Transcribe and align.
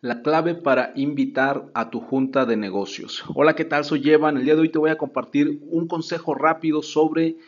La 0.00 0.22
clave 0.22 0.54
para 0.54 0.92
invitar 0.94 1.72
a 1.74 1.90
tu 1.90 1.98
junta 1.98 2.46
de 2.46 2.56
negocios. 2.56 3.24
Hola, 3.34 3.56
¿qué 3.56 3.64
tal? 3.64 3.84
Soy 3.84 4.08
Evan. 4.08 4.36
El 4.36 4.44
día 4.44 4.54
de 4.54 4.60
hoy 4.60 4.68
te 4.68 4.78
voy 4.78 4.90
a 4.90 4.96
compartir 4.96 5.58
un 5.72 5.88
consejo 5.88 6.36
rápido 6.36 6.82
sobre 6.82 7.38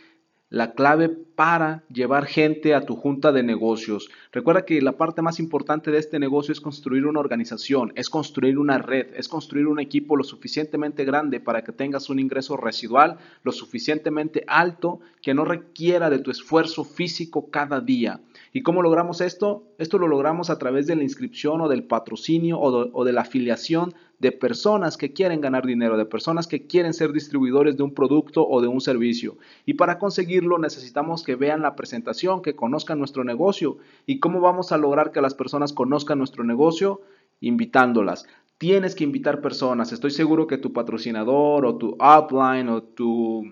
la 0.50 0.72
clave 0.72 1.08
para 1.08 1.84
llevar 1.88 2.26
gente 2.26 2.74
a 2.74 2.84
tu 2.84 2.96
junta 2.96 3.30
de 3.32 3.44
negocios. 3.44 4.10
Recuerda 4.32 4.66
que 4.66 4.82
la 4.82 4.96
parte 4.96 5.22
más 5.22 5.38
importante 5.38 5.92
de 5.92 5.98
este 5.98 6.18
negocio 6.18 6.52
es 6.52 6.60
construir 6.60 7.06
una 7.06 7.20
organización, 7.20 7.92
es 7.94 8.10
construir 8.10 8.58
una 8.58 8.78
red, 8.78 9.06
es 9.14 9.28
construir 9.28 9.68
un 9.68 9.78
equipo 9.78 10.16
lo 10.16 10.24
suficientemente 10.24 11.04
grande 11.04 11.40
para 11.40 11.62
que 11.62 11.72
tengas 11.72 12.10
un 12.10 12.18
ingreso 12.18 12.56
residual 12.56 13.18
lo 13.42 13.52
suficientemente 13.52 14.44
alto 14.48 15.00
que 15.22 15.34
no 15.34 15.44
requiera 15.44 16.10
de 16.10 16.18
tu 16.18 16.30
esfuerzo 16.30 16.84
físico 16.84 17.50
cada 17.50 17.80
día. 17.80 18.20
¿Y 18.52 18.62
cómo 18.62 18.82
logramos 18.82 19.20
esto? 19.20 19.64
Esto 19.78 19.98
lo 19.98 20.08
logramos 20.08 20.50
a 20.50 20.58
través 20.58 20.86
de 20.86 20.96
la 20.96 21.04
inscripción 21.04 21.60
o 21.60 21.68
del 21.68 21.84
patrocinio 21.84 22.58
o 22.60 23.04
de, 23.04 23.12
la 23.12 23.20
afiliación 23.20 23.94
de 24.20 24.32
personas 24.32 24.98
que 24.98 25.12
quieren 25.12 25.40
ganar 25.40 25.66
dinero, 25.66 25.96
de 25.96 26.04
personas 26.04 26.46
que 26.46 26.66
quieren 26.66 26.92
ser 26.92 27.12
distribuidores 27.12 27.76
de 27.76 27.82
un 27.82 27.94
producto 27.94 28.46
o 28.46 28.60
de 28.60 28.68
un 28.68 28.82
servicio. 28.82 29.38
Y 29.64 29.74
para 29.74 29.98
conseguirlo 29.98 30.58
necesitamos 30.58 31.24
que 31.24 31.36
vean 31.36 31.62
la 31.62 31.74
presentación, 31.74 32.42
que 32.42 32.54
conozcan 32.54 32.98
nuestro 32.98 33.24
negocio. 33.24 33.78
¿Y 34.06 34.20
cómo 34.20 34.40
vamos 34.40 34.72
a 34.72 34.76
lograr 34.76 35.10
que 35.10 35.22
las 35.22 35.34
personas 35.34 35.72
conozcan 35.72 36.18
nuestro 36.18 36.44
negocio? 36.44 37.00
Invitándolas. 37.40 38.26
Tienes 38.58 38.94
que 38.94 39.04
invitar 39.04 39.40
personas. 39.40 39.90
Estoy 39.90 40.10
seguro 40.10 40.46
que 40.46 40.58
tu 40.58 40.74
patrocinador 40.74 41.64
o 41.64 41.76
tu 41.76 41.96
upline 41.98 42.68
o 42.68 42.82
tu 42.82 43.50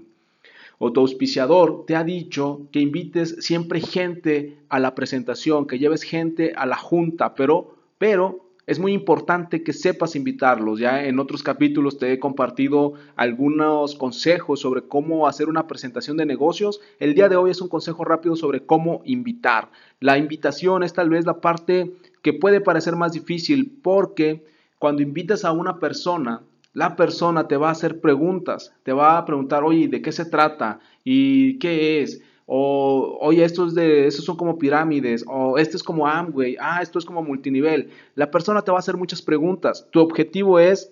o 0.80 0.92
tu 0.92 1.00
auspiciador 1.00 1.84
te 1.86 1.96
ha 1.96 2.04
dicho 2.04 2.68
que 2.70 2.78
invites 2.78 3.36
siempre 3.40 3.80
gente 3.80 4.58
a 4.68 4.78
la 4.78 4.94
presentación, 4.94 5.66
que 5.66 5.78
lleves 5.78 6.02
gente 6.02 6.52
a 6.54 6.66
la 6.66 6.76
junta, 6.76 7.34
pero, 7.34 7.74
pero 7.98 8.47
es 8.68 8.78
muy 8.78 8.92
importante 8.92 9.62
que 9.62 9.72
sepas 9.72 10.14
invitarlos. 10.14 10.78
Ya 10.78 11.06
en 11.06 11.18
otros 11.18 11.42
capítulos 11.42 11.96
te 11.96 12.12
he 12.12 12.18
compartido 12.18 12.92
algunos 13.16 13.94
consejos 13.94 14.60
sobre 14.60 14.82
cómo 14.82 15.26
hacer 15.26 15.48
una 15.48 15.66
presentación 15.66 16.18
de 16.18 16.26
negocios. 16.26 16.78
El 17.00 17.14
día 17.14 17.30
de 17.30 17.36
hoy 17.36 17.50
es 17.50 17.62
un 17.62 17.70
consejo 17.70 18.04
rápido 18.04 18.36
sobre 18.36 18.66
cómo 18.66 19.00
invitar. 19.06 19.70
La 20.00 20.18
invitación 20.18 20.82
es 20.82 20.92
tal 20.92 21.08
vez 21.08 21.24
la 21.24 21.40
parte 21.40 21.94
que 22.20 22.34
puede 22.34 22.60
parecer 22.60 22.94
más 22.94 23.12
difícil 23.12 23.78
porque 23.82 24.44
cuando 24.78 25.00
invitas 25.00 25.46
a 25.46 25.52
una 25.52 25.78
persona, 25.78 26.42
la 26.74 26.94
persona 26.94 27.48
te 27.48 27.56
va 27.56 27.70
a 27.70 27.72
hacer 27.72 28.02
preguntas, 28.02 28.74
te 28.82 28.92
va 28.92 29.16
a 29.16 29.24
preguntar, 29.24 29.64
oye, 29.64 29.88
¿de 29.88 30.02
qué 30.02 30.12
se 30.12 30.26
trata? 30.26 30.80
¿Y 31.04 31.58
qué 31.58 32.02
es? 32.02 32.20
O, 32.50 33.18
oye, 33.20 33.44
estos, 33.44 33.74
de, 33.74 34.06
estos 34.06 34.24
son 34.24 34.38
como 34.38 34.58
pirámides, 34.58 35.22
o 35.28 35.58
este 35.58 35.76
es 35.76 35.82
como 35.82 36.06
Amway, 36.06 36.56
ah, 36.58 36.80
esto 36.80 36.98
es 36.98 37.04
como 37.04 37.22
multinivel. 37.22 37.90
La 38.14 38.30
persona 38.30 38.62
te 38.62 38.70
va 38.70 38.78
a 38.78 38.80
hacer 38.80 38.96
muchas 38.96 39.20
preguntas. 39.20 39.86
Tu 39.90 40.00
objetivo 40.00 40.58
es 40.58 40.90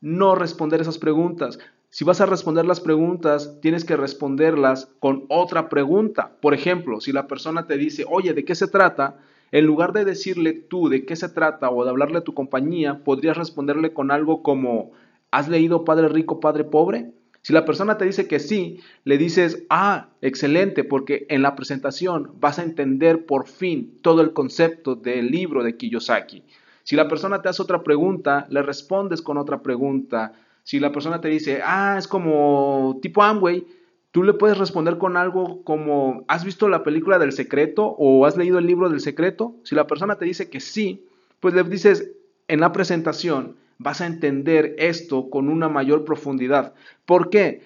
no 0.00 0.34
responder 0.34 0.80
esas 0.80 0.96
preguntas. 0.96 1.58
Si 1.90 2.04
vas 2.04 2.22
a 2.22 2.26
responder 2.26 2.64
las 2.64 2.80
preguntas, 2.80 3.58
tienes 3.60 3.84
que 3.84 3.98
responderlas 3.98 4.88
con 4.98 5.26
otra 5.28 5.68
pregunta. 5.68 6.32
Por 6.40 6.54
ejemplo, 6.54 7.02
si 7.02 7.12
la 7.12 7.26
persona 7.26 7.66
te 7.66 7.76
dice, 7.76 8.06
oye, 8.08 8.32
¿de 8.32 8.46
qué 8.46 8.54
se 8.54 8.66
trata? 8.66 9.18
En 9.52 9.66
lugar 9.66 9.92
de 9.92 10.06
decirle 10.06 10.54
tú 10.54 10.88
de 10.88 11.04
qué 11.04 11.16
se 11.16 11.28
trata 11.28 11.68
o 11.68 11.84
de 11.84 11.90
hablarle 11.90 12.16
a 12.16 12.24
tu 12.24 12.32
compañía, 12.32 13.04
podrías 13.04 13.36
responderle 13.36 13.92
con 13.92 14.10
algo 14.10 14.42
como, 14.42 14.92
¿Has 15.30 15.48
leído 15.48 15.84
Padre 15.84 16.08
Rico, 16.08 16.40
Padre 16.40 16.64
Pobre? 16.64 17.12
Si 17.48 17.54
la 17.54 17.64
persona 17.64 17.96
te 17.96 18.04
dice 18.04 18.28
que 18.28 18.40
sí, 18.40 18.78
le 19.04 19.16
dices, 19.16 19.64
ah, 19.70 20.10
excelente, 20.20 20.84
porque 20.84 21.24
en 21.30 21.40
la 21.40 21.56
presentación 21.56 22.32
vas 22.38 22.58
a 22.58 22.62
entender 22.62 23.24
por 23.24 23.48
fin 23.48 24.00
todo 24.02 24.20
el 24.20 24.34
concepto 24.34 24.96
del 24.96 25.30
libro 25.30 25.64
de 25.64 25.78
Kiyosaki. 25.78 26.42
Si 26.82 26.94
la 26.94 27.08
persona 27.08 27.40
te 27.40 27.48
hace 27.48 27.62
otra 27.62 27.82
pregunta, 27.82 28.46
le 28.50 28.60
respondes 28.60 29.22
con 29.22 29.38
otra 29.38 29.62
pregunta. 29.62 30.34
Si 30.62 30.78
la 30.78 30.92
persona 30.92 31.22
te 31.22 31.28
dice, 31.28 31.62
ah, 31.64 31.96
es 31.98 32.06
como 32.06 32.98
tipo 33.00 33.22
Amway, 33.22 33.66
tú 34.10 34.24
le 34.24 34.34
puedes 34.34 34.58
responder 34.58 34.98
con 34.98 35.16
algo 35.16 35.64
como, 35.64 36.26
¿has 36.28 36.44
visto 36.44 36.68
la 36.68 36.82
película 36.82 37.18
del 37.18 37.32
secreto 37.32 37.86
o 37.86 38.26
has 38.26 38.36
leído 38.36 38.58
el 38.58 38.66
libro 38.66 38.90
del 38.90 39.00
secreto? 39.00 39.54
Si 39.62 39.74
la 39.74 39.86
persona 39.86 40.16
te 40.16 40.26
dice 40.26 40.50
que 40.50 40.60
sí, 40.60 41.06
pues 41.40 41.54
le 41.54 41.62
dices 41.62 42.10
en 42.46 42.60
la 42.60 42.72
presentación, 42.72 43.56
vas 43.78 44.00
a 44.00 44.06
entender 44.06 44.74
esto 44.78 45.30
con 45.30 45.48
una 45.48 45.68
mayor 45.68 46.04
profundidad. 46.04 46.74
¿Por 47.06 47.30
qué? 47.30 47.62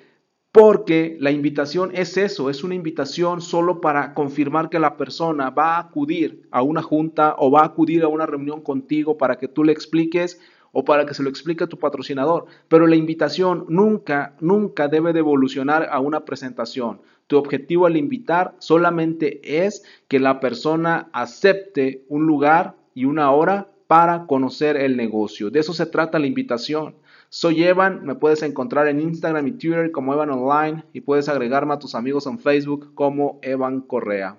Porque 0.53 1.17
la 1.19 1.31
invitación 1.31 1.93
es 1.95 2.19
eso, 2.19 2.51
es 2.51 2.63
una 2.63 2.75
invitación 2.75 3.41
solo 3.41 3.81
para 3.81 4.13
confirmar 4.13 4.69
que 4.69 4.79
la 4.79 4.99
persona 4.99 5.49
va 5.49 5.77
a 5.77 5.81
acudir 5.81 6.47
a 6.51 6.63
una 6.63 6.83
junta 6.83 7.35
o 7.39 7.51
va 7.51 7.63
a 7.63 7.67
acudir 7.67 8.03
a 8.03 8.09
una 8.09 8.27
reunión 8.27 8.61
contigo 8.61 9.17
para 9.17 9.39
que 9.39 9.49
tú 9.49 9.65
le 9.65 9.73
expliques 9.73 10.39
o 10.71 10.85
para 10.85 11.07
que 11.07 11.15
se 11.15 11.23
lo 11.23 11.31
explique 11.31 11.65
a 11.65 11.69
tu 11.69 11.79
patrocinador. 11.79 12.45
Pero 12.69 12.87
la 12.87 12.97
invitación 12.97 13.65
nunca, 13.71 14.37
nunca 14.41 14.89
debe 14.89 15.15
de 15.15 15.21
evolucionar 15.21 15.89
a 15.91 16.01
una 16.01 16.27
presentación. 16.27 17.01
Tu 17.27 17.39
objetivo 17.39 17.87
al 17.87 17.97
invitar 17.97 18.55
solamente 18.59 19.65
es 19.65 19.85
que 20.09 20.21
la 20.21 20.39
persona 20.39 21.09
acepte 21.15 22.05
un 22.09 22.27
lugar 22.27 22.77
y 22.95 23.07
una 23.07 23.31
hora 23.31 23.72
para 23.93 24.27
conocer 24.27 24.79
el 24.79 24.97
negocio. 24.97 25.51
De 25.51 25.61
eso 25.61 25.75
se 25.75 25.85
trata 25.85 26.19
la 26.19 26.27
invitación. 26.27 26.95
Soy 27.29 27.63
Evan, 27.63 28.07
me 28.07 28.15
puedes 28.15 28.43
encontrar 28.43 28.89
en 28.89 29.03
Instagram 29.03 29.47
y 29.49 29.53
Twitter 29.53 29.93
como 29.93 30.15
Evan 30.15 30.31
Online 30.31 30.85
y 30.95 31.03
puedes 31.03 31.29
agregarme 31.29 31.75
a 31.75 31.79
tus 31.79 31.95
amigos 31.95 32.27
en 32.27 32.39
Facebook 32.39 32.95
como 32.95 33.39
Evan 33.43 33.83
Correa. 33.83 34.39